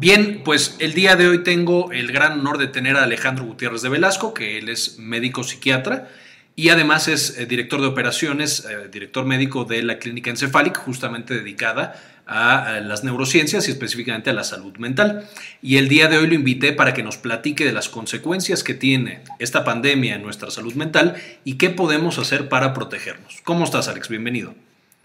[0.00, 3.82] Bien, pues el día de hoy tengo el gran honor de tener a Alejandro Gutiérrez
[3.82, 6.08] de Velasco, que él es médico psiquiatra
[6.54, 11.34] y además es eh, director de operaciones, eh, director médico de la clínica Encefalic, justamente
[11.34, 15.28] dedicada a, las neurociencias y específicamente a la salud mental.
[15.62, 18.74] Y el día de hoy lo invité para que nos platique de las consecuencias que
[18.74, 23.40] tiene esta pandemia en nuestra salud mental y qué podemos hacer para protegernos.
[23.42, 24.08] ¿Cómo estás, Alex?
[24.08, 24.54] Bienvenido.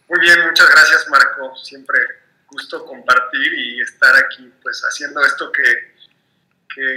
[0.07, 1.55] Muy bien, muchas gracias, Marco.
[1.55, 1.97] Siempre
[2.53, 5.93] gusto compartir y estar aquí pues haciendo esto que,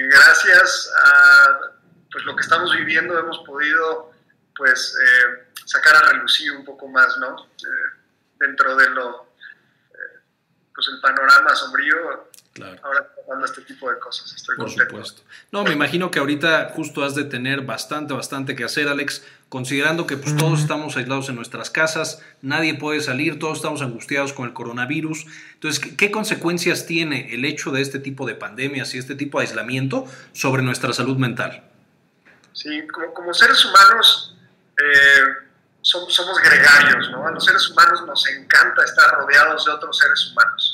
[0.09, 1.73] gracias a
[2.13, 4.13] pues, lo que estamos viviendo hemos podido
[4.55, 7.47] pues eh, sacar a relucir un poco más, ¿no?
[7.47, 8.01] Eh,
[8.39, 9.35] dentro de lo,
[9.91, 10.21] eh,
[10.75, 12.80] pues el panorama sombrío, Claro.
[12.83, 14.33] Ahora pasando este tipo de cosas.
[14.34, 15.23] Estoy Por supuesto.
[15.52, 20.06] No, me imagino que ahorita justo has de tener bastante, bastante que hacer, Alex, considerando
[20.06, 24.46] que pues, todos estamos aislados en nuestras casas, nadie puede salir, todos estamos angustiados con
[24.46, 25.27] el coronavirus.
[25.52, 29.46] Entonces, ¿qué, consecuencias tiene el hecho de este tipo de pandemias y este tipo de
[29.46, 31.63] aislamiento sobre nuestra salud mental?
[32.54, 34.35] Sí, como, como seres humanos
[34.79, 35.45] eh,
[35.82, 37.26] somos, somos gregarios, ¿no?
[37.26, 40.66] A los seres humanos nos encanta estar rodeados de otros seres humanos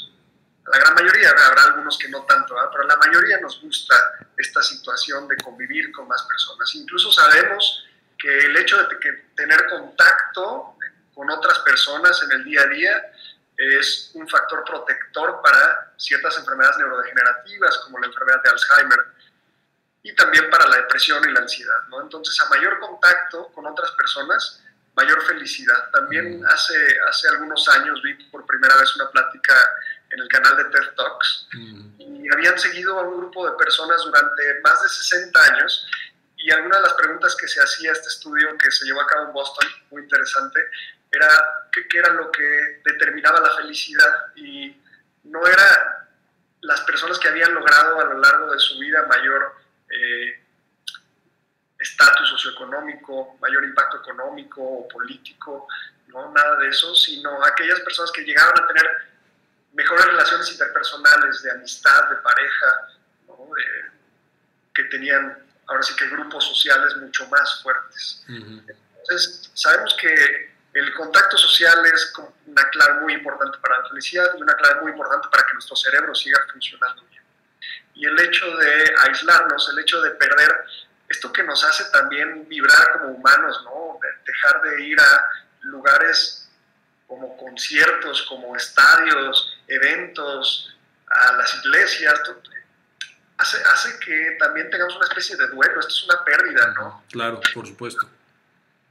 [0.72, 3.94] la gran mayoría, habrá algunos que no tanto, pero la mayoría nos gusta
[4.38, 6.74] esta situación de convivir con más personas.
[6.74, 7.84] Incluso sabemos
[8.18, 10.78] que el hecho de que tener contacto
[11.14, 13.12] con otras personas en el día a día
[13.54, 19.00] es un factor protector para ciertas enfermedades neurodegenerativas como la enfermedad de Alzheimer
[20.02, 21.82] y también para la depresión y la ansiedad.
[21.90, 22.00] ¿no?
[22.00, 24.62] Entonces, a mayor contacto con otras personas,
[24.94, 25.90] mayor felicidad.
[25.90, 26.46] También mm.
[26.46, 29.54] hace, hace algunos años vi por primera vez una plática
[30.12, 31.48] en el canal de TED Talks.
[31.52, 32.00] Mm.
[32.00, 35.86] y habían seguido a un grupo de personas durante más de 60 años.
[36.36, 39.26] Y alguna de las preguntas que se hacía este estudio que se llevó a cabo
[39.26, 40.60] en Boston, muy interesante,
[41.10, 41.28] era
[41.70, 44.32] qué, era lo que determinaba la felicidad.
[44.36, 44.76] Y
[45.24, 46.08] no era
[46.62, 49.54] las personas que habían logrado a lo largo de su vida mayor
[49.88, 50.42] eh,
[51.78, 55.66] estatus socioeconómico, mayor impacto económico o político,
[56.08, 59.11] no nada de eso, sino aquellas personas que llegaban a tener
[59.72, 62.88] mejores relaciones interpersonales, de amistad, de pareja,
[64.74, 68.24] que tenían ahora sí que grupos sociales mucho más fuertes.
[68.28, 72.12] Entonces, sabemos que el contacto social es
[72.46, 75.76] una clave muy importante para la felicidad y una clave muy importante para que nuestro
[75.76, 77.22] cerebro siga funcionando bien.
[77.94, 80.64] Y el hecho de aislarnos, el hecho de perder
[81.08, 83.98] esto que nos hace también vibrar como humanos, ¿no?
[84.24, 85.26] dejar de ir a
[85.60, 86.48] lugares
[87.06, 90.76] como conciertos, como estadios, eventos,
[91.08, 92.20] a las iglesias,
[93.38, 97.04] hace, hace que también tengamos una especie de duelo, esto es una pérdida, ¿no?
[97.10, 98.08] Claro, por supuesto.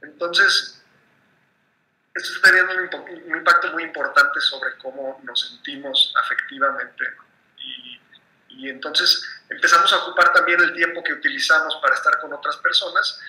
[0.02, 0.82] Entonces,
[2.14, 7.04] esto está teniendo un, impacto muy importante sobre cómo nos sentimos afectivamente.
[7.58, 8.00] Y,
[8.48, 13.20] y entonces empezamos a ocupar también el tiempo que utilizamos para estar con otras personas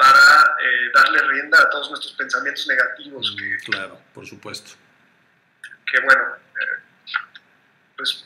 [0.00, 3.36] para eh, darle rienda a todos nuestros pensamientos negativos.
[3.38, 4.70] Mm, claro, por supuesto.
[5.92, 6.22] Que bueno,
[8.00, 8.24] pues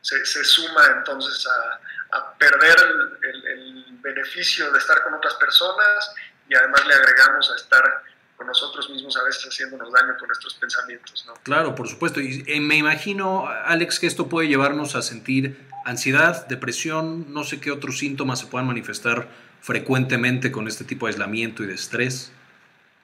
[0.00, 2.76] se, se, suma entonces a, a perder
[3.22, 6.14] el, el, beneficio de estar con otras personas
[6.48, 8.02] y además le agregamos a estar
[8.34, 11.24] con nosotros mismos a veces haciéndonos daño con nuestros pensamientos.
[11.26, 11.34] ¿no?
[11.42, 12.18] Claro, por supuesto.
[12.18, 17.60] Y eh, me imagino, Alex, que esto puede llevarnos a sentir ansiedad, depresión, no sé
[17.60, 19.28] qué otros síntomas se puedan manifestar
[19.60, 22.32] frecuentemente con este tipo de aislamiento y de estrés?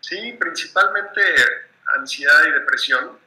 [0.00, 1.20] Sí, principalmente
[1.98, 3.19] ansiedad y depresión.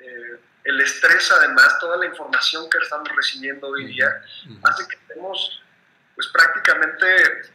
[0.00, 4.22] Eh, el estrés, además, toda la información que estamos recibiendo hoy día,
[4.62, 5.62] hace que estemos
[6.14, 7.06] pues, prácticamente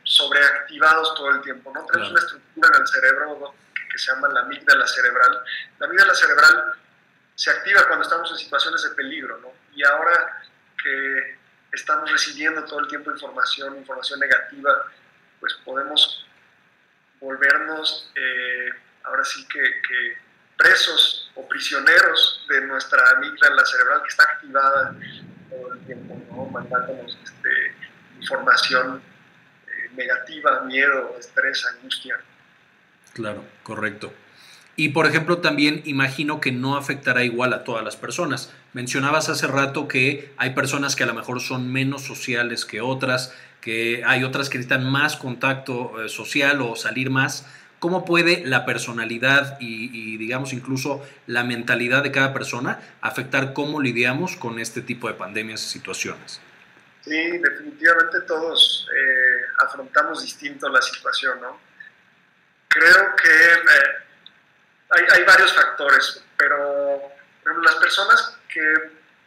[0.03, 1.71] sobreactivados todo el tiempo.
[1.73, 1.85] ¿no?
[1.85, 3.55] Tenemos una estructura en el cerebro
[3.91, 5.43] que, se llama la amígdala cerebral.
[5.79, 6.73] La amígdala cerebral
[7.35, 9.53] se activa cuando estamos en situaciones de peligro, ¿no?
[9.73, 10.41] Y ahora
[10.81, 11.37] que
[11.71, 14.91] estamos recibiendo todo el tiempo información, información negativa,
[15.39, 16.25] pues podemos
[17.19, 18.69] volvernos eh,
[19.03, 20.17] ahora sí que,
[20.57, 24.95] presos o prisioneros de nuestra amígdala cerebral que está activada
[25.49, 26.45] todo el tiempo, ¿no?
[26.45, 27.75] mandándonos este,
[28.19, 29.01] información
[29.67, 32.17] eh, negativa, miedo, estrés, angustia.
[33.13, 34.13] Claro, correcto.
[34.77, 38.51] Y por ejemplo, también imagino que no afectará igual a todas las personas.
[38.73, 43.33] Mencionabas hace rato que hay personas que a lo mejor son menos sociales que otras,
[43.61, 47.47] que hay otras que necesitan más contacto eh, social o salir más.
[47.79, 54.35] ¿Cómo puede la personalidad y, digamos incluso la mentalidad de cada persona afectar cómo lidiamos
[54.37, 56.41] con este tipo de pandemias y situaciones?
[57.01, 61.59] Sí, definitivamente todos eh, afrontamos distinto la situación, ¿no?
[62.67, 64.05] Creo que eh,
[64.89, 67.01] hay, hay, varios factores, pero
[67.63, 68.61] las personas que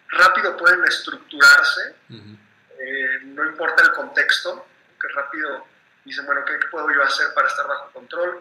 [0.08, 4.66] rápido pueden estructurarse, eh, no importa el contexto,
[5.00, 5.66] que rápido
[6.08, 8.38] dicen, bueno, ¿qué puedo yo hacer para estar bajo control?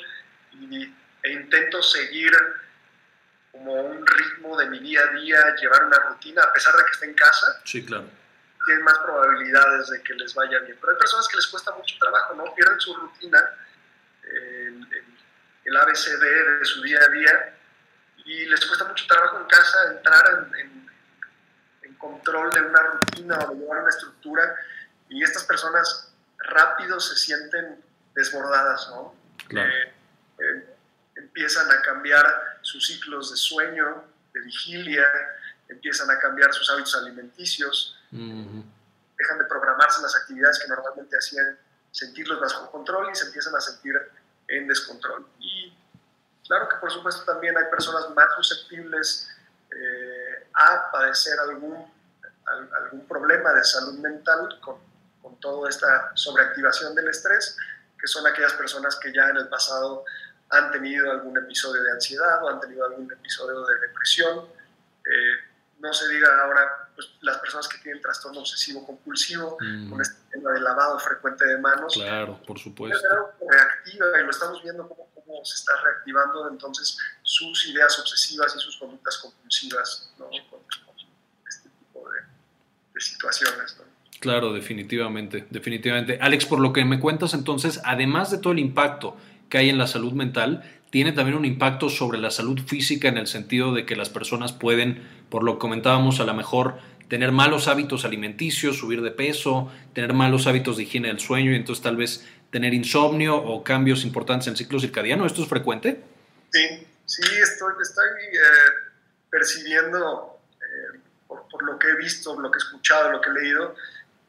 [0.53, 0.93] Y,
[1.23, 2.31] e intento seguir
[3.51, 6.91] como un ritmo de mi día a día, llevar una rutina, a pesar de que
[6.91, 7.61] esté en casa.
[7.65, 8.09] Sí, claro.
[8.65, 10.77] Tienen más probabilidades de que les vaya bien.
[10.79, 12.53] Pero hay personas que les cuesta mucho trabajo, ¿no?
[12.53, 13.39] Pierden su rutina,
[14.23, 14.87] el,
[15.65, 17.57] el ABCD de su día a día,
[18.25, 20.89] y les cuesta mucho trabajo en casa entrar en,
[21.81, 24.55] en control de una rutina o de llevar una estructura,
[25.09, 26.06] y estas personas
[26.39, 29.15] rápido se sienten desbordadas, ¿no?
[29.47, 29.69] Claro.
[29.69, 29.93] Eh,
[30.39, 30.77] eh,
[31.15, 34.03] empiezan a cambiar sus ciclos de sueño,
[34.33, 35.07] de vigilia,
[35.67, 41.57] empiezan a cambiar sus hábitos alimenticios, dejan de programarse las actividades que normalmente hacían
[41.91, 43.95] sentirlos bajo control y se empiezan a sentir
[44.47, 45.27] en descontrol.
[45.39, 45.75] Y
[46.47, 49.29] claro que por supuesto también hay personas más susceptibles
[49.71, 51.91] eh, a padecer algún,
[52.45, 54.86] algún problema de salud mental con,
[55.27, 57.57] con toda esta sobreactivación del estrés,
[57.99, 60.05] que son aquellas personas que ya en el pasado
[60.49, 64.45] han tenido algún episodio de ansiedad o han tenido algún episodio de depresión.
[65.05, 65.47] Eh,
[65.79, 69.89] no se diga ahora pues, las personas que tienen trastorno obsesivo compulsivo, mm.
[69.89, 71.93] con este tema de lavado frecuente de manos.
[71.93, 73.35] Claro, por supuesto.
[73.49, 78.59] Reactiva y lo estamos viendo cómo, cómo, se está reactivando entonces sus ideas obsesivas y
[78.59, 80.27] sus conductas compulsivas ¿no?
[80.49, 80.61] con,
[81.45, 82.21] este tipo de,
[82.93, 83.77] de situaciones.
[83.77, 83.96] ¿no?
[84.19, 86.17] Claro, definitivamente, definitivamente.
[86.21, 89.15] Alex, por lo que me cuentas entonces, además de todo el impacto
[89.49, 93.17] que hay en la salud mental, tiene también un impacto sobre la salud física en
[93.17, 96.79] el sentido de que las personas pueden, por lo que comentábamos, a lo mejor
[97.09, 101.55] tener malos hábitos alimenticios, subir de peso, tener malos hábitos de higiene del sueño y
[101.55, 105.25] entonces tal vez tener insomnio o cambios importantes en el ciclo circadiano.
[105.25, 106.01] ¿Esto es frecuente?
[106.51, 108.93] Sí, sí, estoy, estoy eh,
[109.29, 113.33] percibiendo, eh, por, por, lo que he visto, lo que he escuchado, lo que he
[113.33, 113.75] leído,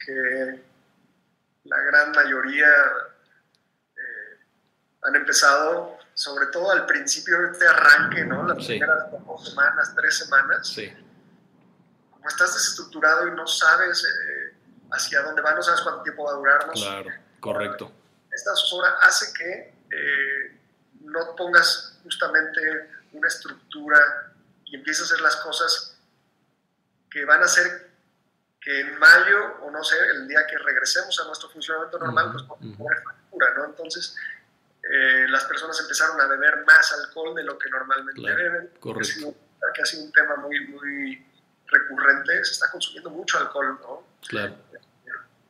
[0.08, 0.64] que
[1.64, 2.68] la gran mayoría
[5.02, 8.46] han empezado, sobre todo al principio de este arranque, ¿no?
[8.46, 10.68] Las primeras dos semanas, tres semanas.
[10.68, 10.92] Sí.
[12.10, 14.54] Como estás desestructurado y no sabes eh,
[14.92, 16.70] hacia dónde va, no sabes cuánto tiempo va a durar.
[16.72, 17.92] claro, correcto.
[18.30, 20.60] Esta zozobra hace que eh,
[21.00, 22.60] no pongas justamente
[23.12, 24.32] una estructura
[24.64, 25.96] y empieces a hacer las cosas
[27.10, 27.87] que van a hacer
[28.60, 32.44] que en mayo, o no sé, el día que regresemos a nuestro funcionamiento normal, pues
[32.44, 33.64] uh factura, ¿no?
[33.66, 34.16] Entonces,
[34.82, 38.70] eh, las personas empezaron a beber más alcohol de lo que normalmente beben.
[38.80, 39.34] Correcto.
[39.74, 41.26] Que ha sido un tema muy, muy
[41.66, 42.44] recurrente.
[42.44, 44.06] Se está consumiendo mucho alcohol, ¿no?
[44.28, 44.56] Claro.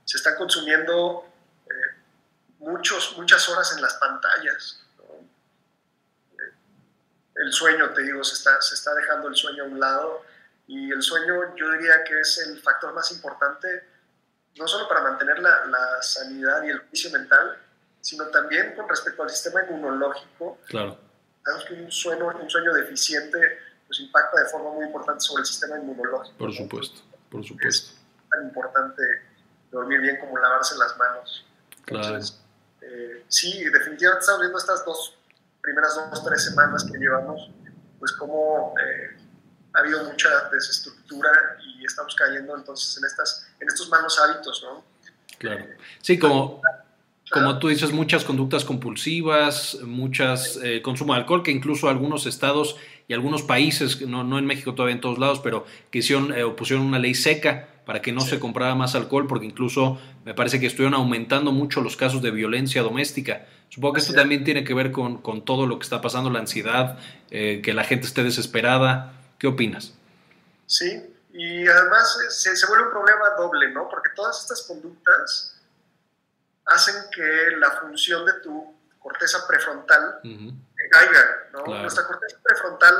[0.04, 1.30] Se está consumiendo
[1.66, 1.72] eh,
[2.58, 4.82] muchos, muchas horas en las pantallas.
[6.32, 6.52] Eh,
[7.36, 10.24] el sueño, te digo, se está, se está dejando el sueño a un lado.
[10.68, 13.68] Y el sueño yo diría que es el factor más importante,
[14.56, 17.58] no solo para mantener la, la sanidad y el juicio mental,
[18.00, 20.58] sino también con respecto al sistema inmunológico.
[20.68, 20.98] Claro.
[21.44, 23.38] Sabemos que un sueño, un sueño deficiente
[23.86, 26.36] pues, impacta de forma muy importante sobre el sistema inmunológico.
[26.38, 27.00] Por supuesto,
[27.30, 27.68] por supuesto.
[27.68, 27.98] Es
[28.30, 29.02] tan importante
[29.70, 31.46] dormir bien como lavarse las manos.
[31.84, 32.06] Claro.
[32.06, 32.40] Entonces,
[32.82, 35.18] eh, sí, definitivamente estamos viendo estas dos
[35.62, 37.50] primeras dos, tres semanas que llevamos,
[37.98, 39.17] pues como eh,
[39.78, 41.30] ha habido mucha desestructura
[41.64, 44.84] y estamos cayendo entonces en, estas, en estos malos hábitos, ¿no?
[45.38, 45.66] Claro.
[46.02, 46.60] Sí, como
[47.30, 52.76] como tú dices, muchas conductas compulsivas, muchas eh, consumo de alcohol, que incluso algunos estados
[53.06, 56.44] y algunos países, no, no en México todavía en todos lados, pero que hicieron eh,
[56.56, 60.60] pusieron una ley seca para que no se comprara más alcohol, porque incluso me parece
[60.60, 63.46] que estuvieron aumentando mucho los casos de violencia doméstica.
[63.70, 66.38] Supongo que esto también tiene que ver con, con, todo lo que está pasando, la
[66.38, 66.98] ansiedad,
[67.30, 69.17] eh, que la gente esté desesperada.
[69.38, 69.94] ¿Qué opinas?
[70.66, 73.88] Sí, y además eh, se, se vuelve un problema doble, ¿no?
[73.88, 75.58] Porque todas estas conductas
[76.68, 80.20] hacen que la función de tu corteza prefrontal
[80.90, 81.48] caiga.
[81.52, 81.64] ¿no?
[81.64, 82.94] Nuestra corteza prefrontal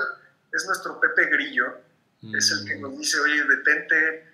[0.52, 1.80] es nuestro Pepe Grillo,
[2.34, 4.26] es el que nos dice, oye, detente,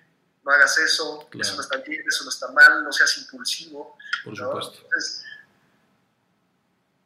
[0.43, 3.97] no hagas eso, eso no está bien, eso no está mal, no seas impulsivo.
[4.23, 4.79] Por supuesto.
[4.83, 5.25] Entonces,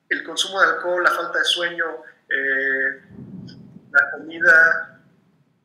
[0.10, 1.86] el consumo de alcohol, la falta de sueño,
[2.30, 3.02] eh,
[3.92, 4.89] la comida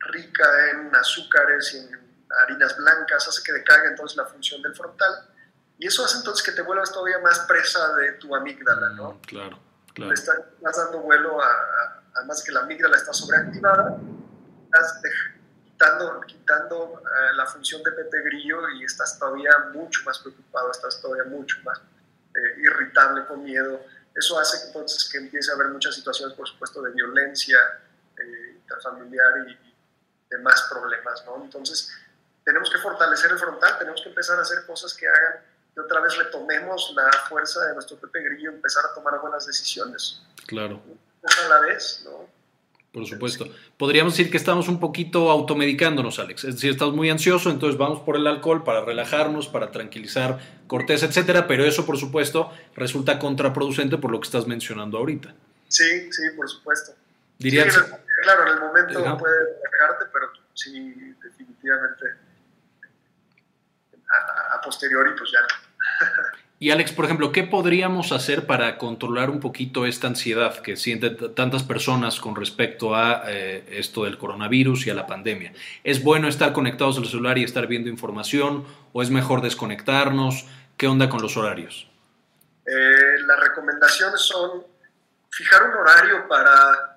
[0.05, 2.05] rica en azúcares y en
[2.43, 5.29] harinas blancas hace que decaiga entonces la función del frontal
[5.77, 9.13] y eso hace entonces que te vuelvas todavía más presa de tu amígdala, ¿no?
[9.13, 9.59] Mm, claro,
[9.93, 10.11] claro.
[10.11, 13.97] Le estás, dando vuelo a, además que la amígdala está sobreactivada,
[14.65, 15.01] estás
[15.65, 21.01] quitando, quitando uh, la función de Pepe Grillo y estás todavía mucho más preocupado, estás
[21.01, 23.81] todavía mucho más eh, irritable, con miedo.
[24.15, 27.57] Eso hace entonces que empiece a haber muchas situaciones, por supuesto, de violencia
[28.17, 29.64] eh, intrafamiliar y
[30.35, 31.43] de más problemas, ¿no?
[31.43, 31.91] Entonces,
[32.43, 35.39] tenemos que fortalecer el frontal, tenemos que empezar a hacer cosas que hagan
[35.73, 40.21] que otra vez retomemos la fuerza de nuestro Pepe Grillo, empezar a tomar buenas decisiones.
[40.47, 40.81] Claro.
[41.23, 42.29] a la vez, ¿no?
[42.93, 43.45] Por supuesto.
[43.77, 46.45] Podríamos decir que estamos un poquito automedicándonos, Alex.
[46.45, 51.07] Es decir, estamos muy ansiosos, entonces vamos por el alcohol para relajarnos, para tranquilizar corteza,
[51.07, 55.35] etcétera, pero eso, por supuesto, resulta contraproducente por lo que estás mencionando ahorita.
[55.67, 56.93] Sí, sí, por supuesto.
[57.37, 57.75] Dirías.
[58.25, 59.37] Claro, en el momento puede
[59.71, 62.05] relajarte, pero sí, definitivamente
[64.09, 65.39] a, a posteriori, pues ya
[66.57, 71.35] Y Alex, por ejemplo, ¿qué podríamos hacer para controlar un poquito esta ansiedad que sienten
[71.35, 75.51] tantas personas con respecto a eh, esto del coronavirus y a la pandemia?
[75.83, 80.45] ¿Es bueno estar conectados al celular y estar viendo información o es mejor desconectarnos?
[80.77, 81.89] ¿Qué onda con los horarios?
[82.65, 84.63] Eh, las recomendaciones son
[85.29, 86.94] fijar un horario para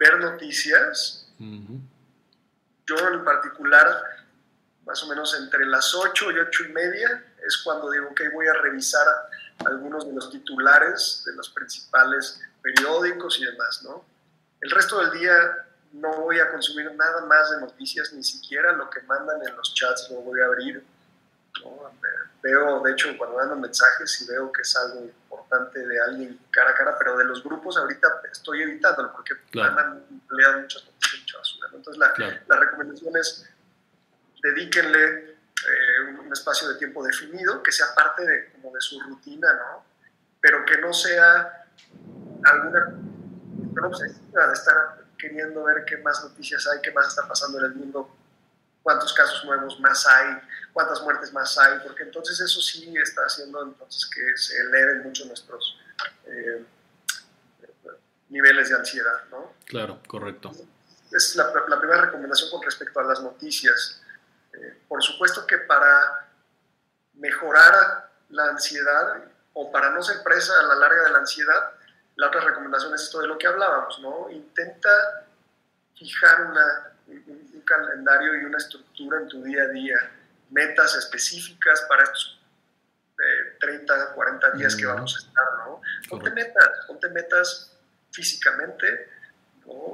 [0.00, 1.28] ver noticias.
[1.38, 4.02] Yo en particular,
[4.84, 8.48] más o menos entre las 8 y 8 y media, es cuando digo, que voy
[8.48, 9.06] a revisar
[9.64, 14.04] algunos de los titulares de los principales periódicos y demás, ¿no?
[14.60, 18.88] El resto del día no voy a consumir nada más de noticias, ni siquiera lo
[18.88, 20.82] que mandan en los chats lo voy a abrir.
[22.42, 26.70] Veo, de hecho, cuando mando mensajes y veo que es algo importante de alguien cara
[26.70, 31.68] a cara, pero de los grupos ahorita estoy evitándolo porque mandan muchas noticias, mucha basura.
[31.74, 33.46] Entonces, la, la recomendación es
[34.42, 35.30] dedíquenle
[35.68, 39.84] eh, un espacio de tiempo definido, que sea parte de, como de su rutina, ¿no?
[40.40, 41.66] Pero que no sea
[42.44, 42.96] alguna
[43.82, 47.74] obsesiva de estar queriendo ver qué más noticias hay, qué más está pasando en el
[47.74, 48.16] mundo,
[48.82, 50.38] cuántos casos nuevos más hay,
[50.72, 55.24] cuántas muertes más hay, porque entonces eso sí está haciendo entonces que se eleven mucho
[55.26, 55.78] nuestros
[56.26, 56.64] eh,
[58.28, 59.54] niveles de ansiedad, ¿no?
[59.66, 60.52] Claro, correcto.
[61.12, 64.02] Es la, la primera recomendación con respecto a las noticias.
[64.52, 66.28] Eh, por supuesto que para
[67.14, 71.72] mejorar la ansiedad o para no ser presa a la larga de la ansiedad,
[72.16, 74.30] la otra recomendación es esto de lo que hablábamos, ¿no?
[74.30, 75.26] Intenta
[75.96, 79.96] fijar una, un, calendario y una estructura en tu día a día,
[80.50, 82.40] metas específicas para estos
[83.60, 85.80] 30, eh, 40 días que vamos a estar, ¿no?
[86.08, 87.76] Ponte metas, ponte metas
[88.10, 89.08] físicamente,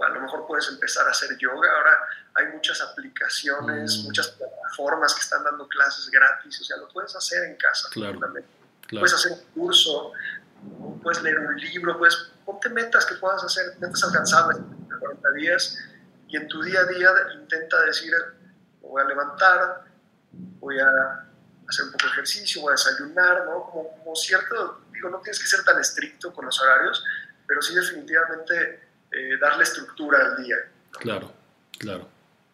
[0.02, 1.70] a lo mejor puedes empezar a hacer yoga.
[1.76, 1.98] Ahora
[2.34, 4.04] hay muchas aplicaciones, mm.
[4.04, 6.60] muchas plataformas que están dando clases gratis.
[6.60, 7.88] O sea, lo puedes hacer en casa.
[7.90, 8.20] Claro,
[8.88, 10.12] Puedes hacer un curso,
[11.02, 15.78] puedes leer un libro, puedes, ponte metas que puedas hacer, metas alcanzables en 40 días.
[16.28, 18.12] Y en tu día a día intenta decir,
[18.80, 19.84] voy a levantar,
[20.32, 21.26] voy a
[21.68, 23.64] hacer un poco de ejercicio, voy a desayunar, ¿no?
[23.64, 27.04] Como, como cierto, digo, no tienes que ser tan estricto con los horarios,
[27.46, 28.80] pero sí definitivamente
[29.10, 30.56] eh, darle estructura al día.
[30.92, 31.32] Claro,
[31.78, 32.08] claro.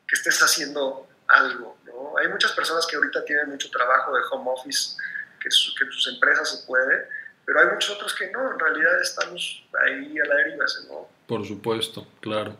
[0.07, 1.79] Que estés haciendo algo.
[1.87, 2.19] ¿no?
[2.19, 4.97] Hay muchas personas que ahorita tienen mucho trabajo de home office,
[5.41, 7.09] que, que en sus empresas se puede,
[7.45, 10.65] pero hay muchos otros que no, en realidad estamos ahí a la deriva.
[10.89, 11.09] ¿no?
[11.27, 12.57] Por supuesto, claro.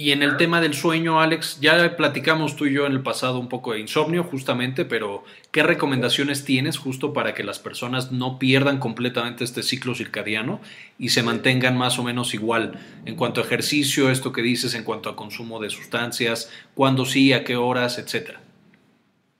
[0.00, 3.38] Y en el tema del sueño, Alex, ya platicamos tú y yo en el pasado
[3.38, 8.38] un poco de insomnio, justamente, pero ¿qué recomendaciones tienes justo para que las personas no
[8.38, 10.62] pierdan completamente este ciclo circadiano
[10.98, 14.84] y se mantengan más o menos igual en cuanto a ejercicio, esto que dices, en
[14.84, 18.40] cuanto a consumo de sustancias, cuándo sí, a qué horas, etcétera?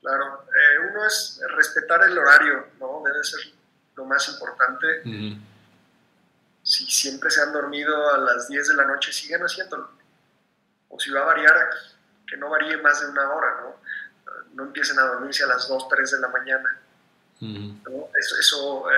[0.02, 3.02] Claro, eh, uno es respetar el horario, ¿no?
[3.02, 3.40] Debe ser
[3.96, 5.40] lo más importante.
[6.70, 9.90] Si siempre se han dormido a las 10 de la noche, siguen haciéndolo
[10.90, 11.70] o si va a variar,
[12.28, 13.80] que no varíe más de una hora, ¿no?
[14.52, 16.78] No empiecen a dormirse a las 2, 3 de la mañana.
[17.40, 18.94] Eso, eso eh,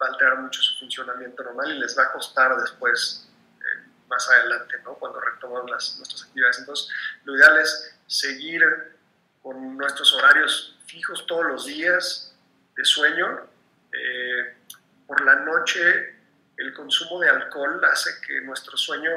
[0.00, 4.30] va a alterar mucho su funcionamiento normal y les va a costar después, eh, más
[4.30, 4.94] adelante, ¿no?
[4.94, 6.58] Cuando retoman las, nuestras actividades.
[6.60, 6.88] Entonces,
[7.24, 8.62] lo ideal es seguir
[9.42, 12.34] con nuestros horarios fijos todos los días
[12.76, 13.46] de sueño.
[13.92, 14.56] Eh,
[15.06, 16.19] por la noche,
[16.60, 19.10] el consumo de alcohol hace que nuestro sueño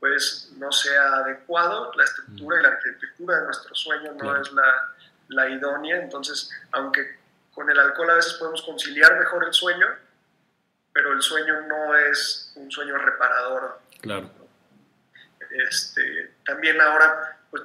[0.00, 4.92] pues no sea adecuado, la estructura y la arquitectura de nuestro sueño no es la,
[5.28, 7.18] la, idónea, entonces aunque
[7.54, 9.86] con el alcohol a veces podemos conciliar mejor el sueño,
[10.92, 13.80] pero el sueño no es un sueño reparador.
[14.00, 14.30] Claro.
[15.50, 17.62] Este, también ahora, pues,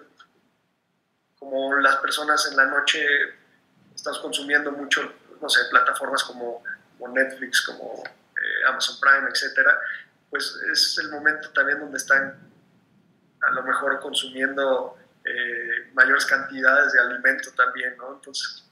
[1.38, 3.06] como las personas en la noche
[3.96, 6.64] estamos consumiendo mucho, no sé, plataformas como,
[7.14, 8.04] Netflix, como
[8.40, 9.80] eh, Amazon Prime, etcétera,
[10.30, 12.38] pues es el momento también donde están
[13.42, 18.14] a lo mejor consumiendo eh, mayores cantidades de alimento también, ¿no?
[18.14, 18.66] Entonces,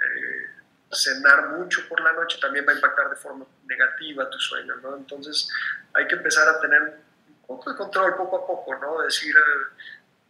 [0.00, 0.46] eh,
[0.90, 4.96] cenar mucho por la noche también va a impactar de forma negativa tu sueño, ¿no?
[4.96, 5.48] Entonces,
[5.94, 6.82] hay que empezar a tener
[7.28, 9.02] un poco de control poco a poco, ¿no?
[9.02, 9.34] Decir,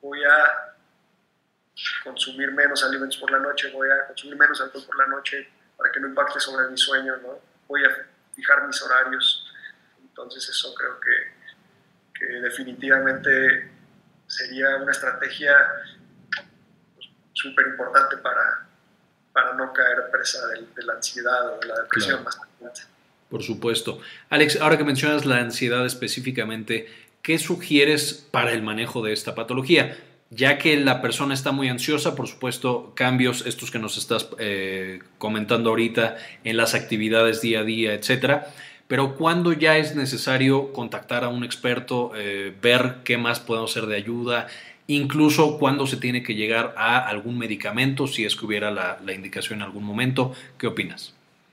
[0.00, 0.74] voy a
[2.04, 5.90] consumir menos alimentos por la noche, voy a consumir menos alcohol por la noche para
[5.90, 7.40] que no impacte sobre mi sueño, ¿no?
[7.66, 7.88] Voy a
[8.34, 9.52] fijar mis horarios.
[10.02, 13.70] Entonces eso creo que, que definitivamente
[14.26, 15.54] sería una estrategia
[17.32, 18.66] súper importante para,
[19.32, 22.82] para no caer presa de, de, la ansiedad o de la depresión más adelante.
[23.28, 24.00] Por supuesto.
[24.28, 26.86] Alex, ahora que mencionas la ansiedad específicamente,
[27.22, 29.96] ¿qué sugieres para el manejo de esta patología?
[30.34, 35.02] Ya que la persona está muy ansiosa, por supuesto, cambios, estos que nos estás eh,
[35.18, 38.46] comentando ahorita en las actividades día a día, etcétera.
[38.88, 43.86] Pero cuando ya es necesario contactar a un experto, eh, ver qué más podemos hacer
[43.86, 44.46] de ayuda,
[44.86, 49.58] incluso cuando se tiene que llegar a algún medicamento, si es que hubiera la, indicación
[49.58, 50.34] en algún momento.
[50.56, 51.12] ¿Qué opinas?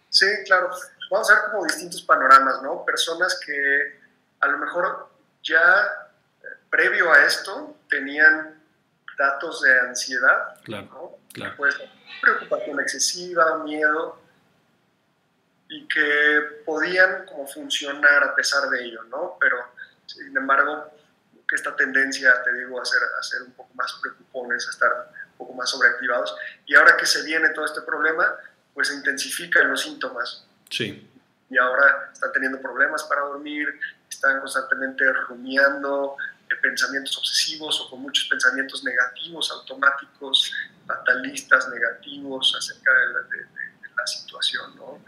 [0.10, 0.70] Sí, claro.
[1.12, 2.86] Vamos a ver como distintos panoramas, ¿no?
[2.86, 4.00] Personas que
[4.40, 5.10] a lo mejor
[5.44, 5.60] ya
[6.42, 8.59] eh, previo a esto tenían
[9.20, 11.18] datos de ansiedad, claro, ¿no?
[11.34, 11.54] claro.
[11.58, 11.76] Pues,
[12.22, 14.18] preocupación excesiva, miedo,
[15.68, 19.38] y que podían como funcionar a pesar de ello, ¿no?
[19.40, 19.58] Pero,
[20.08, 20.92] sin embargo,
[21.48, 25.12] que esta tendencia, te digo, a ser, a ser un poco más preocupones, a estar
[25.32, 26.36] un poco más sobreactivados.
[26.66, 28.36] Y ahora que se viene todo este problema,
[28.74, 30.46] pues se intensifican los síntomas.
[30.70, 31.08] Sí.
[31.50, 36.18] Y ahora están teniendo problemas para dormir, están constantemente rumiando
[36.58, 40.52] pensamientos obsesivos o con muchos pensamientos negativos, automáticos,
[40.86, 45.00] fatalistas, negativos acerca de la, de, de la situación, ¿no?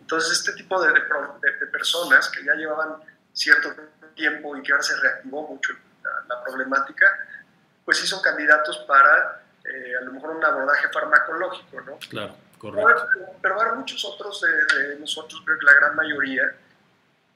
[0.00, 2.96] Entonces, este tipo de, de, personas que ya llevaban
[3.32, 3.74] cierto
[4.14, 7.06] tiempo y que ahora se reactivó mucho la, la problemática,
[7.84, 11.98] pues sí son candidatos para eh, a lo mejor un abordaje farmacológico, ¿no?
[12.08, 13.08] Claro, correcto.
[13.14, 16.54] Pero, pero hay muchos otros de, de, nosotros, creo que la gran mayoría,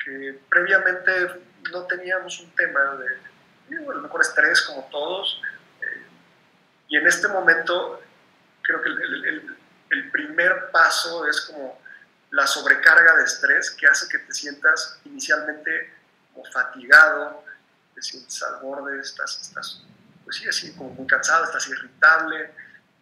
[0.04, 3.29] que previamente no teníamos un tema de,
[3.76, 5.40] a lo mejor estrés como todos,
[5.80, 6.06] eh,
[6.88, 8.02] y en este momento
[8.62, 9.56] creo que el, el,
[9.90, 11.80] el primer paso es como
[12.30, 15.92] la sobrecarga de estrés que hace que te sientas inicialmente
[16.32, 17.44] como fatigado,
[17.94, 19.82] te sientes al borde, estás, estás
[20.24, 22.52] pues sí, así como muy cansado, estás irritable,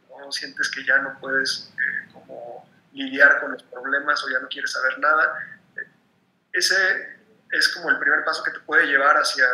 [0.08, 0.32] ¿no?
[0.32, 4.72] sientes que ya no puedes eh, como lidiar con los problemas o ya no quieres
[4.72, 5.38] saber nada.
[6.52, 7.18] Ese
[7.52, 9.46] es como el primer paso que te puede llevar hacia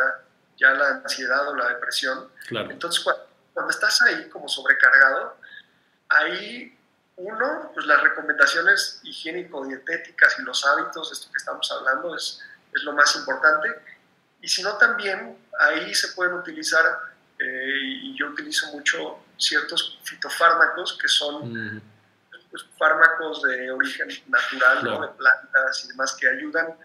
[0.57, 2.29] ya la ansiedad o la depresión.
[2.47, 2.71] Claro.
[2.71, 5.37] Entonces, cuando, cuando estás ahí como sobrecargado,
[6.09, 6.77] ahí
[7.17, 12.41] uno, pues las recomendaciones higiénico-dietéticas y los hábitos, esto que estamos hablando, es,
[12.73, 13.69] es lo más importante.
[14.41, 16.83] Y si no, también ahí se pueden utilizar,
[17.39, 21.81] eh, y yo utilizo mucho ciertos fitofármacos que son mm.
[22.51, 24.99] pues, fármacos de origen natural, claro.
[24.99, 25.07] ¿no?
[25.07, 26.75] de plantas y demás, que ayudan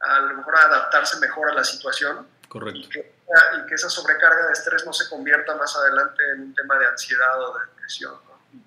[0.00, 2.26] a, a lo mejor a adaptarse mejor a la situación.
[2.48, 2.80] Correcto.
[2.80, 6.54] Y que, y que esa sobrecarga de estrés no se convierta más adelante en un
[6.54, 8.14] tema de ansiedad o de depresión.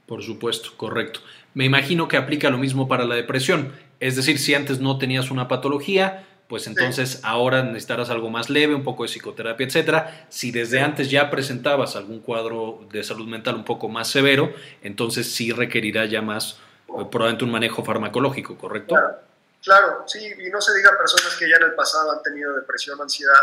[0.06, 1.22] Por supuesto, correcto.
[1.54, 3.74] Me imagino que aplica lo mismo para la depresión.
[4.00, 7.20] Es decir, si antes no tenías una patología, pues entonces sí.
[7.24, 10.26] ahora necesitarás algo más leve, un poco de psicoterapia, etcétera.
[10.30, 10.84] Si desde sí.
[10.84, 16.06] antes ya presentabas algún cuadro de salud mental un poco más severo, entonces sí requerirá
[16.06, 18.96] ya más, eh, probablemente un manejo farmacológico, ¿correcto?
[18.96, 19.20] Claro,
[19.64, 23.00] claro, sí, y no se diga personas que ya en el pasado han tenido depresión,
[23.02, 23.34] ansiedad,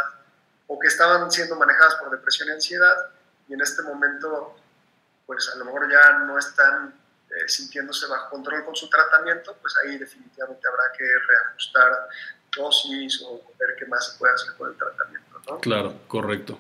[0.68, 3.10] o que estaban siendo manejadas por depresión y ansiedad,
[3.48, 4.56] y en este momento
[5.28, 6.94] pues a lo mejor ya no están
[7.28, 12.08] eh, sintiéndose bajo control con su tratamiento, pues ahí definitivamente habrá que reajustar
[12.56, 15.42] dosis o ver qué más se puede hacer con el tratamiento.
[15.46, 15.60] ¿no?
[15.60, 16.58] Claro, correcto.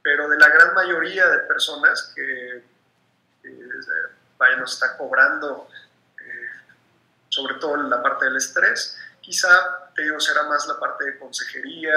[0.00, 2.62] Pero de la gran mayoría de personas que,
[3.42, 3.68] que
[4.38, 5.68] vaya, nos está cobrando,
[6.20, 6.48] eh,
[7.28, 11.18] sobre todo en la parte del estrés, quizá, te digo, será más la parte de
[11.18, 11.96] consejería,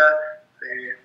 [0.59, 0.99] de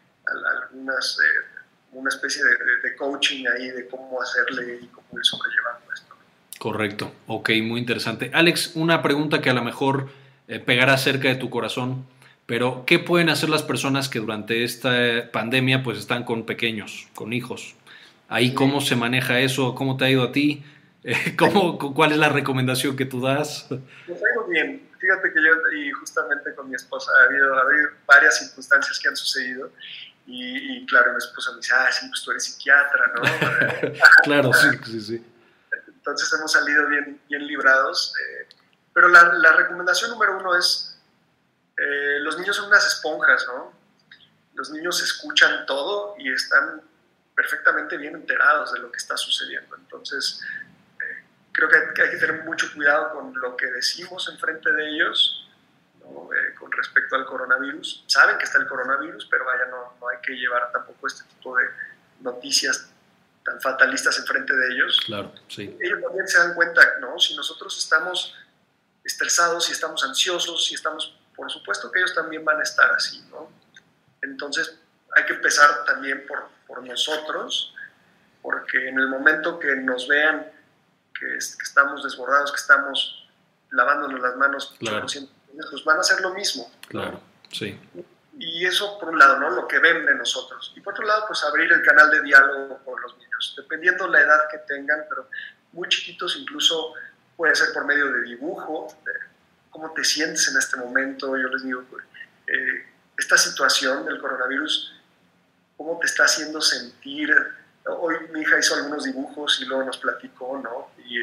[0.70, 1.18] algunas...
[1.20, 1.56] Eh,
[1.92, 6.14] una especie de, de, de, coaching ahí de cómo hacerle y cómo ir sobrellevando esto.
[6.58, 8.30] Correcto, ok, muy interesante.
[8.34, 10.10] Alex, una pregunta que a lo mejor
[10.46, 12.06] eh, pegará cerca de tu corazón,
[12.44, 17.32] pero ¿qué pueden hacer las personas que durante esta pandemia pues están con pequeños, con
[17.32, 17.76] hijos?
[18.28, 18.54] Ahí sí.
[18.54, 20.64] cómo se maneja eso, cómo te ha ido a ti,
[21.38, 23.66] ¿Cómo, ¿cuál es la recomendación que tú das?
[23.68, 27.90] Pues ido bien, fíjate que yo y justamente con mi esposa ha habido, ha habido
[28.06, 29.70] varias circunstancias que han sucedido
[30.26, 33.22] y, y, claro, mi esposa me dice, ah, sí, pues tú eres psiquiatra, ¿no?
[34.24, 35.26] claro, sí, sí, sí.
[35.86, 38.12] Entonces hemos salido bien, bien librados.
[38.20, 38.48] Eh,
[38.92, 41.00] pero la, la, recomendación número uno es,
[41.76, 43.72] eh, los niños son unas esponjas, ¿no?
[44.54, 46.82] Los niños escuchan todo y están
[47.34, 49.76] perfectamente bien enterados de lo que está sucediendo.
[49.76, 50.40] Entonces,
[51.00, 54.72] eh, creo que hay, que hay, que tener mucho cuidado con lo que decimos enfrente
[54.72, 55.45] de ellos
[56.10, 56.32] ¿no?
[56.32, 58.04] eh, con respecto al coronavirus.
[58.06, 61.56] Saben que está el coronavirus, pero vaya, no, no hay que llevar tampoco este tipo
[61.56, 61.64] de
[62.20, 62.90] noticias
[63.44, 65.00] tan fatalistas enfrente de ellos.
[65.06, 65.76] Claro, sí.
[65.80, 67.18] Ellos también se dan cuenta, ¿no?
[67.18, 68.34] Si nosotros estamos
[69.04, 73.24] estresados, si estamos ansiosos, si estamos, por supuesto que ellos también van a estar así,
[73.30, 73.48] ¿no?
[74.22, 74.78] Entonces
[75.14, 77.72] hay que empezar también por, por nosotros,
[78.42, 80.50] porque en el momento que nos vean
[81.18, 83.28] que, estamos desbordados, que estamos
[83.70, 85.06] lavándonos las manos, claro.
[85.70, 86.70] Pues van a hacer lo mismo.
[86.88, 87.78] Claro, sí.
[88.38, 89.50] Y eso por un lado, ¿no?
[89.50, 90.72] Lo que ven de nosotros.
[90.76, 94.20] Y por otro lado, pues abrir el canal de diálogo con los niños, dependiendo la
[94.20, 95.28] edad que tengan, pero
[95.72, 96.94] muy chiquitos incluso
[97.36, 98.88] puede ser por medio de dibujo,
[99.70, 101.36] cómo te sientes en este momento.
[101.36, 101.82] Yo les digo,
[102.46, 102.86] eh,
[103.18, 104.94] esta situación del coronavirus,
[105.76, 107.34] cómo te está haciendo sentir.
[107.86, 110.90] Hoy mi hija hizo algunos dibujos y luego nos platicó, ¿no?
[111.04, 111.20] Y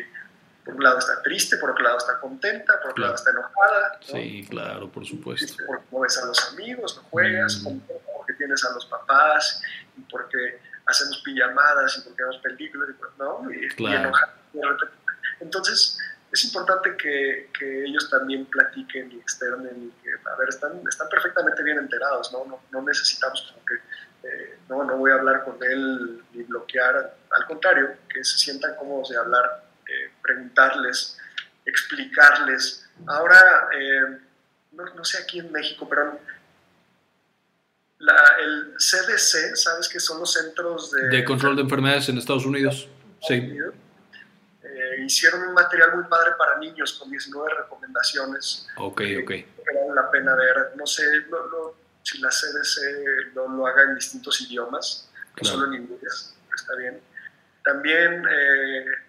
[0.64, 4.00] por un lado está triste, por otro lado está contenta, por otro lado está enojada.
[4.02, 5.56] Sí, claro, por supuesto.
[5.68, 7.80] Porque no ves a los amigos, no juegas, mm.
[8.16, 9.62] porque tienes a los papás,
[9.98, 13.52] y porque hacemos pijamadas y porque vemos películas, ¿no?
[13.52, 14.12] Y, claro.
[15.40, 15.98] Entonces,
[16.32, 21.10] es importante que, que, ellos también platiquen y externen y que, a ver, están, están
[21.10, 22.46] perfectamente bien enterados, ¿no?
[22.46, 23.76] No, no necesitamos como que,
[24.28, 28.76] eh, no, no voy a hablar con él ni bloquear, al contrario, que se sientan
[28.76, 29.63] cómodos de hablar
[30.24, 31.20] preguntarles,
[31.66, 32.90] explicarles.
[33.06, 34.18] Ahora, eh,
[34.72, 36.20] no, sé aquí en México, pero
[38.00, 41.10] el CDC, ¿sabes qué son los centros de...
[41.10, 42.90] De control de enfermedades en Estados Unidos.
[43.22, 43.36] Sí.
[43.36, 48.68] Eh, hicieron un material muy padre para niños con 19 recomendaciones.
[48.78, 49.30] Ok, ok.
[49.30, 50.74] Que vale la pena ver.
[50.76, 51.04] No sé
[52.02, 55.10] si la CDC lo, lo, haga en distintos idiomas,
[55.42, 57.00] no solo en inglés, está bien.
[57.64, 58.24] También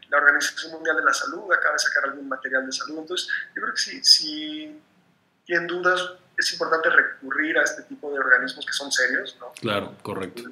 [0.08, 2.98] la Organización Mundial de la Salud acaba de sacar algún material de salud.
[3.00, 4.80] Entonces, yo creo que si, si
[5.44, 9.36] tienen dudas, es importante recurrir a este tipo de organismos que son serios.
[9.40, 9.52] ¿no?
[9.60, 10.42] Claro, correcto.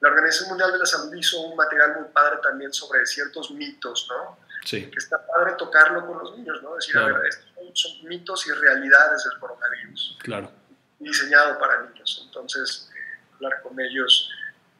[0.00, 4.08] La Organización Mundial de la Salud hizo un material muy padre también sobre ciertos mitos,
[4.10, 4.38] ¿no?
[4.64, 4.90] Sí.
[4.90, 6.74] Que está padre tocarlo con los niños, ¿no?
[6.74, 10.18] Decir, a ver, estos son, mitos y realidades del coronavirus.
[10.20, 10.50] Claro.
[10.98, 12.22] Diseñado para niños.
[12.26, 14.28] Entonces, eh, hablar con ellos,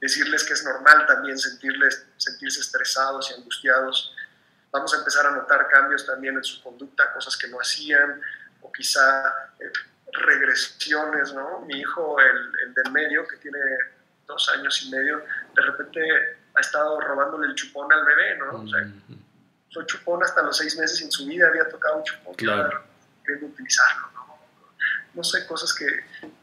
[0.02, 4.14] decirles que es normal también sentirles, sentirse estresados y angustiados
[4.72, 8.20] vamos a empezar a notar cambios también en su conducta, cosas que no hacían,
[8.62, 9.28] o quizá
[9.60, 9.70] eh,
[10.12, 11.60] regresiones, ¿no?
[11.60, 13.58] Mi hijo, el, el del medio, que tiene
[14.26, 16.00] dos años y medio, de repente
[16.54, 18.62] ha estado robándole el chupón al bebé, ¿no?
[18.62, 18.88] O sea,
[19.72, 22.82] fue chupón hasta los seis meses en su vida había tocado un chupón, claro.
[23.24, 24.38] queriendo utilizarlo, ¿no?
[25.14, 25.86] No sé, cosas que,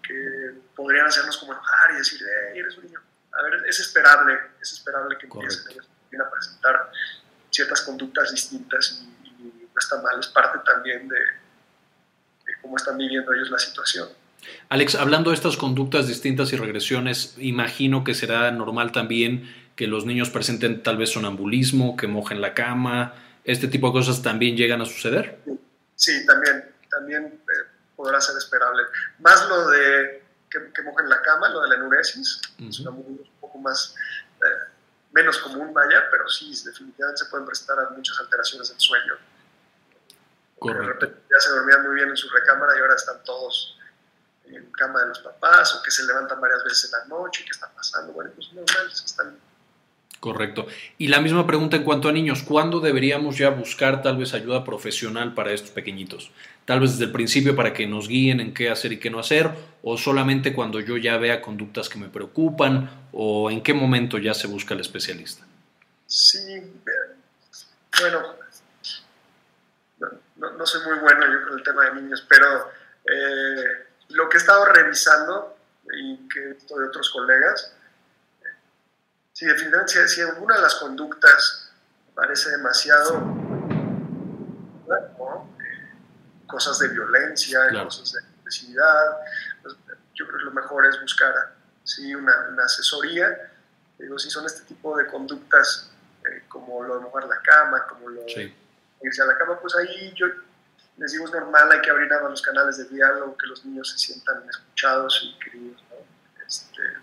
[0.04, 3.02] que podrían hacernos como enojar y decir, eh, eres un niño.
[3.32, 6.92] A ver, es esperable, es esperable que empiecen a presentar
[7.50, 11.18] ciertas conductas distintas y, no está mal, es parte también de,
[12.62, 14.10] cómo están viviendo ellos la situación.
[14.70, 20.06] Alex, hablando de estas conductas distintas y regresiones, imagino que será normal también que los
[20.06, 23.14] niños presenten tal vez sonambulismo, que mojen la cama,
[23.44, 25.40] este tipo de cosas también llegan a suceder.
[25.96, 28.84] Sí, también, también eh, podrá ser esperable.
[29.20, 33.96] Más lo de que, mojen la cama, lo de la enuresis, es un poco más
[34.42, 34.72] eh,
[35.12, 39.14] menos común, vaya, pero sí, definitivamente se pueden prestar a muchas alteraciones del sueño.
[40.58, 41.08] Correcto.
[41.08, 43.78] ya se dormían muy bien en su recámara y ahora están todos
[44.44, 47.52] en cama de los papás o que se levantan varias veces en la noche, ¿qué
[47.52, 48.12] está pasando?
[48.12, 49.40] Bueno, pues normal, están
[50.20, 50.68] Correcto.
[50.98, 54.66] Y la misma pregunta en cuanto a niños, ¿cuándo deberíamos ya buscar tal vez ayuda
[54.66, 56.32] profesional para estos pequeñitos?
[56.66, 59.20] Tal vez desde el principio para que nos guíen en qué hacer y qué no
[59.20, 59.50] hacer,
[59.82, 64.34] o solamente cuando yo ya vea conductas que me preocupan, o en qué momento ya
[64.34, 65.46] se busca el especialista.
[66.06, 66.40] Sí,
[68.02, 68.36] bueno,
[70.36, 72.72] no, soy muy bueno yo con el tema de niños, pero
[73.06, 75.58] eh, lo que he estado revisando
[75.98, 77.74] y que de otros colegas,
[79.40, 81.72] Sí, definitivamente, si, alguna de las conductas
[82.14, 83.24] parece demasiado,
[86.46, 89.18] cosas de violencia, cosas de agresividad,
[89.62, 89.78] pues,
[90.14, 92.14] yo creo que lo mejor es buscar ¿sí?
[92.14, 92.34] una,
[92.66, 93.54] asesoría.
[93.98, 95.90] Digo, si son este tipo de conductas,
[96.26, 98.54] eh, como lo de mojar la cama, como lo de
[99.04, 100.28] irse a la cama, pues ahí yo
[100.98, 104.00] les digo, es normal, hay que abrir los canales de diálogo, que los niños se
[104.00, 105.82] sientan escuchados y queridos.
[105.90, 106.46] ¿no?
[106.46, 106.99] Este,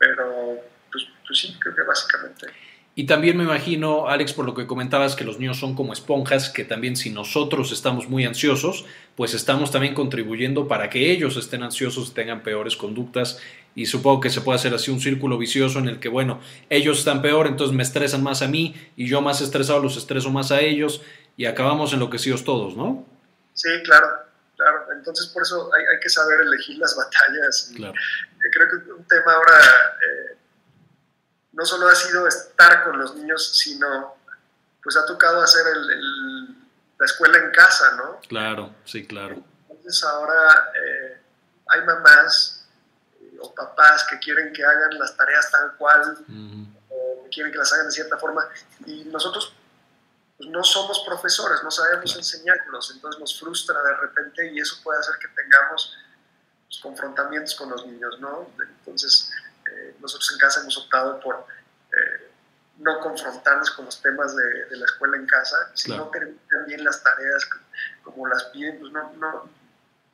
[0.00, 0.58] pero,
[0.90, 2.46] pues, pues, sí, creo que básicamente.
[2.94, 6.48] Y también me imagino, Alex, por lo que comentabas, que los niños son como esponjas,
[6.48, 11.62] que también si nosotros estamos muy ansiosos, pues estamos también contribuyendo para que ellos estén
[11.62, 13.38] ansiosos y tengan peores conductas.
[13.74, 16.98] Y supongo que se puede hacer así un círculo vicioso en el que, bueno, ellos
[16.98, 20.50] están peor, entonces me estresan más a mí y yo más estresado los estreso más
[20.50, 21.02] a ellos
[21.36, 23.06] y acabamos enloquecidos todos, ¿no?
[23.52, 24.08] Sí, claro,
[24.56, 24.86] claro.
[24.96, 27.72] Entonces por eso hay, hay que saber elegir las batallas.
[27.76, 27.94] Claro
[28.50, 29.54] creo que un tema ahora,
[30.02, 30.36] eh,
[31.52, 34.16] no solo ha sido estar con los niños, sino
[34.82, 38.20] pues ha tocado hacer la escuela en casa, ¿no?
[38.28, 39.42] Claro, sí, claro.
[39.68, 41.20] Entonces ahora eh,
[41.68, 42.66] hay mamás
[43.20, 46.18] eh, o papás que quieren que hagan las tareas tal cual,
[46.88, 48.48] o quieren que las hagan de cierta forma,
[48.86, 49.54] y nosotros
[50.38, 54.98] pues, no somos profesores, no sabemos enseñarlos, entonces nos frustra de repente y eso puede
[54.98, 55.94] hacer que tengamos
[56.78, 58.48] confrontamientos con los niños, ¿no?
[58.78, 59.32] Entonces,
[59.66, 61.46] eh, nosotros en casa hemos optado por
[61.92, 62.30] eh,
[62.78, 67.02] no confrontarnos con los temas de, la escuela en casa, si no terminan bien las
[67.02, 67.48] tareas
[68.02, 69.50] como las piden, pues no, no,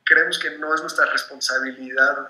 [0.03, 2.29] creemos que no es nuestra responsabilidad.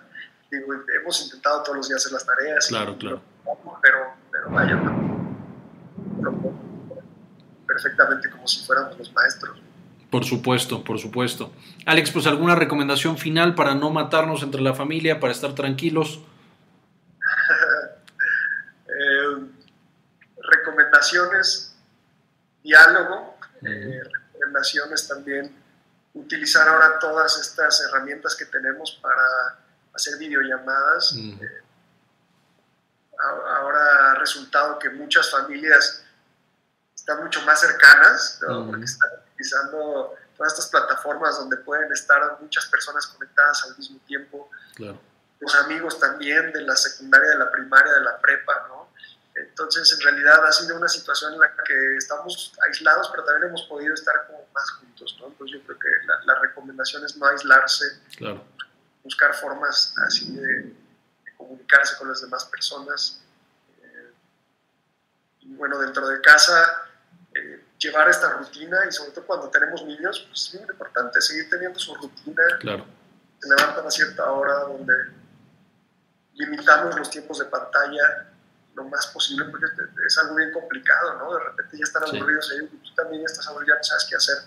[0.52, 3.22] Digo, hemos intentado todos los días hacer las tareas, claro, claro.
[3.82, 6.58] pero, pero vaya, no,
[7.66, 9.60] perfectamente como si fuéramos los maestros.
[10.10, 11.52] Por supuesto, por supuesto.
[11.86, 16.22] Alex, pues alguna recomendación final para no matarnos entre la familia, para estar tranquilos.
[19.00, 19.48] Eh,
[20.42, 21.76] recomendaciones,
[22.64, 25.56] diálogo, eh, recomendaciones también,
[26.16, 29.60] utilizar ahora todas estas herramientas que tenemos para
[29.94, 31.16] hacer videollamadas.
[31.16, 31.62] Eh,
[33.22, 36.04] ahora ha resultado que muchas familias
[36.96, 43.06] están mucho más cercanas, porque están utilizando todas estas plataformas donde pueden estar muchas personas
[43.08, 44.50] conectadas al mismo tiempo.
[45.40, 48.90] Los amigos también de la secundaria, de la primaria, de la prepa, ¿no?
[49.36, 53.62] Entonces, en realidad ha sido una situación en la que estamos aislados, pero también hemos
[53.64, 55.28] podido estar como más juntos, ¿no?
[55.28, 55.90] Entonces, yo creo que
[56.26, 57.86] la, recomendación es no aislarse,
[59.04, 60.74] buscar formas así de,
[61.38, 63.22] comunicarse con las demás personas.
[63.84, 64.12] Eh,
[65.42, 66.87] y bueno, dentro de casa,
[67.78, 71.80] llevar esta rutina y sobre todo cuando tenemos niños, pues es muy importante seguir teniendo
[71.80, 72.44] su rutina.
[72.60, 72.86] Claro.
[73.40, 74.94] Se levantan a cierta hora donde
[76.34, 78.28] limitamos los tiempos de pantalla
[78.76, 79.66] lo más posible porque
[80.06, 81.34] es algo bien complicado, ¿no?
[81.34, 84.38] De repente ya están aburridos y tú también estás aburrido, ya no sabes qué hacer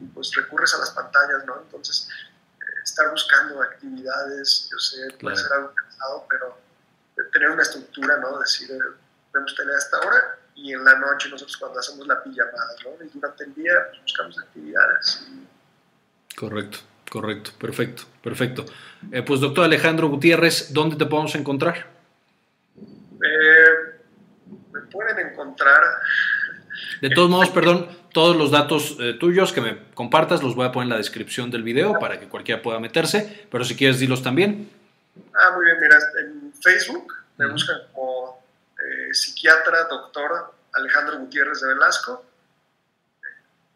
[0.00, 1.62] y pues recurres a las pantallas, ¿no?
[1.62, 2.08] Entonces,
[2.60, 6.58] eh, estar buscando actividades, yo sé, puede ser algo cansado, pero
[7.32, 8.38] tener una estructura, ¿no?
[8.38, 8.78] Decir, eh,
[9.32, 13.04] vemos tele hasta ahora y en la noche nosotros cuando hacemos la pijamada, ¿no?
[13.04, 15.28] Y durante el día pues, buscamos actividades.
[16.36, 16.78] Correcto,
[17.10, 18.64] correcto, perfecto, perfecto.
[19.12, 21.86] Eh, pues doctor Alejandro Gutiérrez, ¿dónde te podemos encontrar?
[22.76, 24.00] Eh,
[24.72, 25.82] me pueden encontrar...
[27.00, 30.72] De todos modos, perdón, todos los datos eh, tuyos que me compartas los voy a
[30.72, 34.22] poner en la descripción del video para que cualquiera pueda meterse, pero si quieres dilos
[34.22, 34.70] también.
[35.34, 38.07] Ah, muy bien, mira, en Facebook me buscan como
[39.08, 42.26] eh, psiquiatra, doctor Alejandro Gutiérrez de Velasco.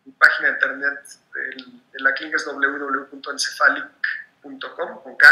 [0.04, 0.98] Mi página de internet
[1.34, 1.64] de,
[2.00, 5.28] la clínica es www.encefalic.com con K.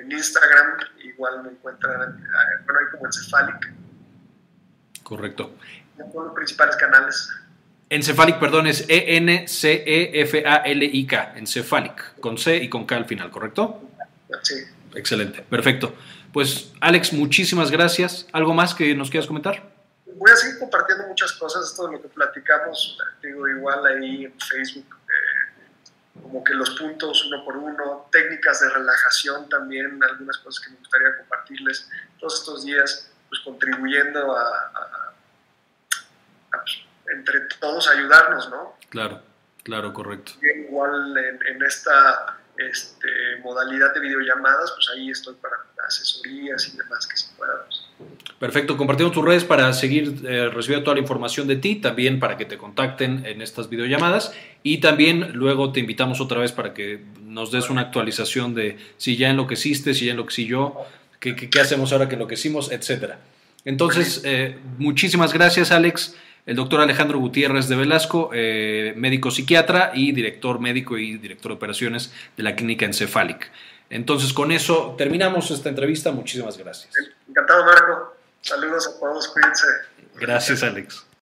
[0.00, 3.70] En Instagram igual me encuentran, eh, bueno, hay como Encefalic.
[5.02, 5.54] Correcto.
[5.98, 7.30] En todos los principales canales.
[7.90, 9.52] Encefalic, perdón, es E-N-C-E-F-A-L-I-K,
[11.36, 13.82] Encefalic, con C y con K al final, ¿correcto?
[14.42, 14.64] Sí.
[14.94, 15.94] Excelente, perfecto.
[16.34, 18.26] Pues Alex, muchísimas gracias.
[18.32, 19.62] ¿Algo más que nos quieras comentar?
[20.16, 24.40] Voy a seguir compartiendo muchas cosas, esto de lo que platicamos, digo, igual ahí en
[24.40, 30.64] Facebook, eh, como que los puntos uno por uno, técnicas de relajación también, algunas cosas
[30.64, 35.14] que me gustaría compartirles todos estos días, pues contribuyendo a,
[36.50, 36.80] pues,
[37.16, 38.76] entre todos ayudarnos, ¿no?
[38.88, 39.22] Claro,
[39.62, 40.32] claro, correcto.
[40.42, 43.08] igual en esta este,
[43.42, 47.56] modalidad de videollamadas, pues ahí estoy para asesorías y demás que se puedan.
[48.38, 52.36] Perfecto, compartimos tus redes para seguir eh, recibiendo toda la información de ti, también para
[52.36, 57.04] que te contacten en estas videollamadas y también luego te invitamos otra vez para que
[57.22, 60.76] nos des una actualización de si ya enloqueciste, si ya enloquecí yo,
[61.20, 63.18] qué, qué, hacemos ahora que enloquecimos, etcétera.
[63.64, 70.12] Entonces, eh, muchísimas gracias Alex el doctor Alejandro Gutiérrez de Velasco, eh, médico psiquiatra y
[70.12, 73.50] director médico y director de operaciones de la clínica Encefalic.
[73.90, 76.10] Entonces, con eso terminamos esta entrevista.
[76.10, 76.92] Muchísimas gracias.
[77.28, 78.16] Encantado, Marco.
[78.40, 79.66] Saludos a todos, cuídense.
[80.16, 81.06] Gracias, Alex.